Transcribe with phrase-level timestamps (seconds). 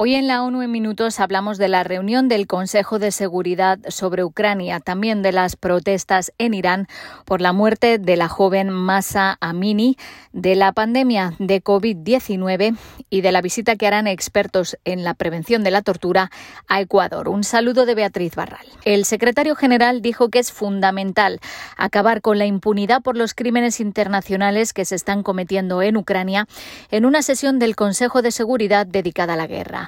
[0.00, 4.22] Hoy en la ONU en Minutos hablamos de la reunión del Consejo de Seguridad sobre
[4.22, 6.86] Ucrania, también de las protestas en Irán
[7.24, 9.96] por la muerte de la joven Masa Amini,
[10.32, 12.76] de la pandemia de COVID-19
[13.10, 16.30] y de la visita que harán expertos en la prevención de la tortura
[16.68, 17.28] a Ecuador.
[17.28, 18.68] Un saludo de Beatriz Barral.
[18.84, 21.40] El secretario general dijo que es fundamental
[21.76, 26.46] acabar con la impunidad por los crímenes internacionales que se están cometiendo en Ucrania
[26.92, 29.87] en una sesión del Consejo de Seguridad dedicada a la guerra.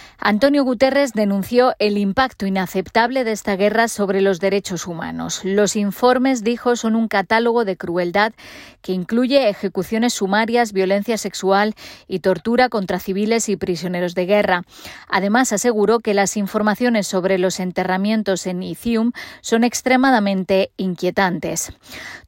[0.23, 5.41] Antonio Guterres denunció el impacto inaceptable de esta guerra sobre los derechos humanos.
[5.43, 8.31] Los informes, dijo, son un catálogo de crueldad
[8.83, 11.73] que incluye ejecuciones sumarias, violencia sexual
[12.07, 14.63] y tortura contra civiles y prisioneros de guerra.
[15.09, 21.73] Además, aseguró que las informaciones sobre los enterramientos en Izium son extremadamente inquietantes.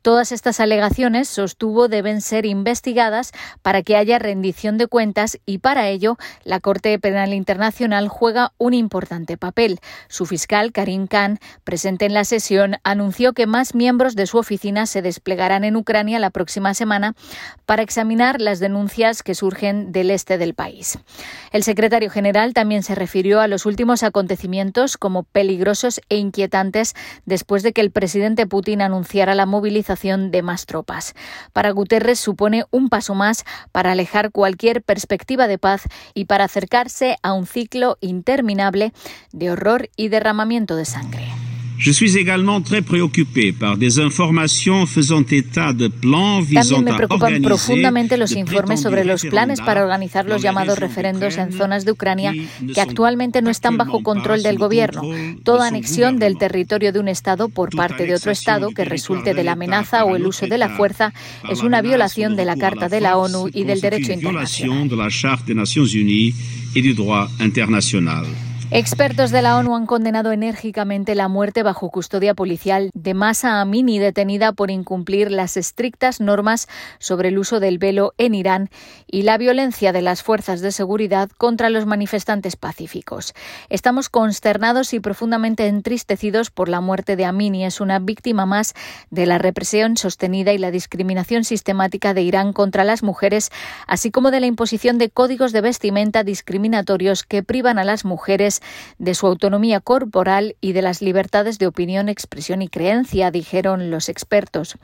[0.02, 5.90] Todas estas alegaciones, sostuvo, deben ser investigadas para que haya rendición de cuentas y para
[5.90, 9.80] ello la Corte Penal Internacional juega un importante papel.
[10.08, 14.86] Su fiscal, Karim Khan, presente en la sesión, anunció que más miembros de su oficina
[14.86, 17.16] se desplegarán en Ucrania la próxima semana
[17.66, 20.98] para examinar las denuncias que surgen del este del país.
[21.52, 26.94] El secretario general también se refirió a los últimos acontecimientos como peligrosos e inquietantes
[27.26, 31.16] después de que el presidente Putin anunciara la movilización de más tropas.
[31.52, 37.18] Para Guterres supone un paso más para alejar cualquier perspectiva de paz y para acercarse
[37.22, 38.94] a un ciclo interminable
[39.32, 41.34] de horror y derramamiento de sangre.
[41.84, 46.94] Je suis également très préoccupé par des informations faisant état de plans visant También me
[46.94, 51.92] preocupan profundamente los informes sobre los planes para organizar los llamados referendos en zonas de
[51.92, 52.34] Ucrania
[52.74, 55.02] que actualmente no están bajo control del gobierno.
[55.44, 59.44] Toda anexión del territorio de un Estado por parte de otro Estado que resulte de
[59.44, 61.14] la amenaza o el uso de la fuerza
[61.50, 64.88] es una violación de la Carta de la ONU y del derecho internacional.
[66.76, 68.26] et du droit international.
[68.76, 74.00] Expertos de la ONU han condenado enérgicamente la muerte bajo custodia policial de Masa Amini,
[74.00, 76.68] detenida por incumplir las estrictas normas
[76.98, 78.72] sobre el uso del velo en Irán
[79.06, 83.36] y la violencia de las fuerzas de seguridad contra los manifestantes pacíficos.
[83.70, 87.66] Estamos consternados y profundamente entristecidos por la muerte de Amini.
[87.66, 88.74] Es una víctima más
[89.12, 93.52] de la represión sostenida y la discriminación sistemática de Irán contra las mujeres,
[93.86, 98.63] así como de la imposición de códigos de vestimenta discriminatorios que privan a las mujeres
[98.98, 104.10] de su autonomía corporal y de las libertades de opinión, expresión y creencia, dijeron los
[104.10, 104.78] expertos.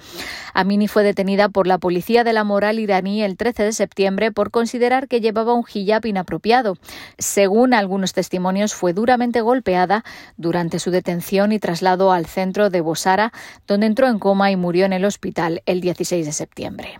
[0.53, 4.51] Amini fue detenida por la policía de la moral iraní el 13 de septiembre por
[4.51, 6.77] considerar que llevaba un hijab inapropiado.
[7.17, 10.03] Según algunos testimonios, fue duramente golpeada
[10.37, 13.31] durante su detención y traslado al centro de Bosara,
[13.67, 16.99] donde entró en coma y murió en el hospital el 16 de septiembre.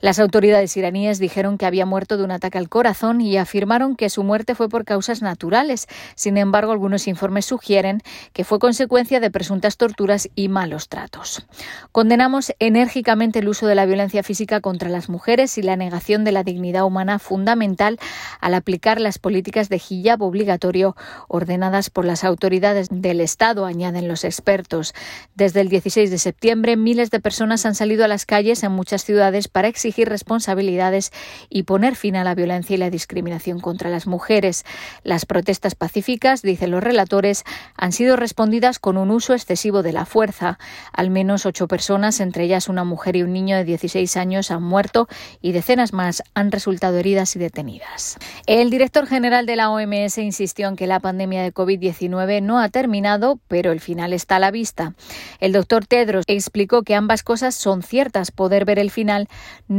[0.00, 4.10] Las autoridades iraníes dijeron que había muerto de un ataque al corazón y afirmaron que
[4.10, 5.86] su muerte fue por causas naturales.
[6.14, 8.02] Sin embargo, algunos informes sugieren
[8.32, 11.46] que fue consecuencia de presuntas torturas y malos tratos.
[11.92, 16.32] Condenamos enérgicamente el uso de la violencia física contra las mujeres y la negación de
[16.32, 17.98] la dignidad humana fundamental
[18.40, 20.94] al aplicar las políticas de hijab obligatorio
[21.28, 24.94] ordenadas por las autoridades del Estado, añaden los expertos.
[25.34, 29.04] Desde el 16 de septiembre, miles de personas han salido a las calles en muchas
[29.04, 31.12] ciudades para exigir exigir responsabilidades
[31.48, 34.64] y poner fin a la violencia y la discriminación contra las mujeres.
[35.04, 37.44] Las protestas pacíficas, dicen los relatores,
[37.76, 40.58] han sido respondidas con un uso excesivo de la fuerza.
[40.92, 44.64] Al menos ocho personas, entre ellas una mujer y un niño de 16 años, han
[44.64, 45.06] muerto
[45.40, 48.18] y decenas más han resultado heridas y detenidas.
[48.46, 52.68] El director general de la OMS insistió en que la pandemia de COVID-19 no ha
[52.70, 54.94] terminado, pero el final está a la vista.
[55.38, 58.32] El doctor Tedros explicó que ambas cosas son ciertas.
[58.32, 59.28] Poder ver el final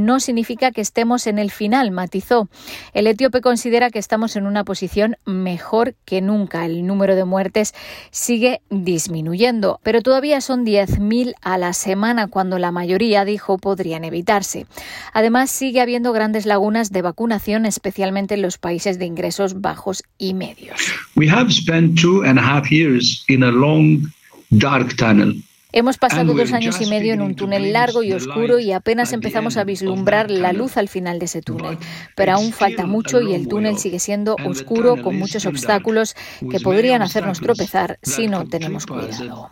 [0.05, 2.49] no significa que estemos en el final, matizó.
[2.93, 6.65] El etíope considera que estamos en una posición mejor que nunca.
[6.65, 7.73] El número de muertes
[8.11, 14.67] sigue disminuyendo, pero todavía son 10.000 a la semana cuando la mayoría, dijo, podrían evitarse.
[15.13, 20.33] Además, sigue habiendo grandes lagunas de vacunación, especialmente en los países de ingresos bajos y
[20.33, 20.79] medios.
[21.15, 24.07] We have spent two and a half years in a long
[24.49, 25.35] dark tunnel.
[25.73, 29.57] Hemos pasado dos años y medio en un túnel largo y oscuro y apenas empezamos
[29.57, 31.77] a vislumbrar la luz al final de ese túnel.
[32.15, 36.15] Pero aún falta mucho y el túnel sigue siendo oscuro con muchos obstáculos
[36.49, 39.51] que podrían hacernos tropezar si no tenemos cuidado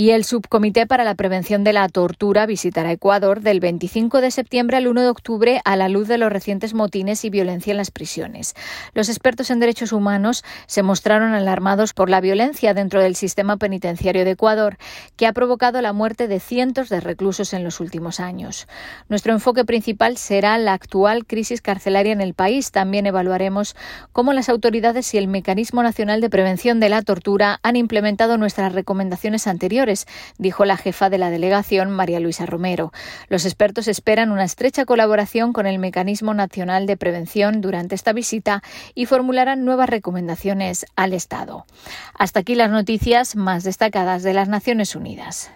[0.00, 4.78] Y el Subcomité para la Prevención de la Tortura visitará Ecuador del 25 de septiembre
[4.78, 7.90] al 1 de octubre a la luz de los recientes motines y violencia en las
[7.90, 8.54] prisiones.
[8.94, 14.24] Los expertos en derechos humanos se mostraron alarmados por la violencia dentro del sistema penitenciario
[14.24, 14.78] de Ecuador,
[15.16, 18.68] que ha provocado la muerte de cientos de reclusos en los últimos años.
[19.10, 22.70] Nuestro enfoque principal será la actual crisis carcelaria en el país.
[22.70, 23.76] También evaluaremos
[24.12, 28.72] cómo las autoridades y el Mecanismo Nacional de Prevención de la Tortura han implementado nuestras
[28.72, 29.89] recomendaciones anteriores
[30.38, 32.92] dijo la jefa de la delegación, María Luisa Romero.
[33.28, 38.62] Los expertos esperan una estrecha colaboración con el Mecanismo Nacional de Prevención durante esta visita
[38.94, 41.66] y formularán nuevas recomendaciones al Estado.
[42.14, 45.50] Hasta aquí las noticias más destacadas de las Naciones Unidas.